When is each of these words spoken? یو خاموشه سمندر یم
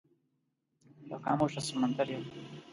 یو 1.09 1.19
خاموشه 1.23 1.61
سمندر 1.67 2.07
یم 2.13 2.23